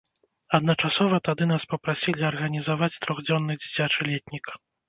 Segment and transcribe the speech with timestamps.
[0.57, 4.45] Адначасова тады нас папрасілі арганізаваць трохдзённы дзіцячы летнік.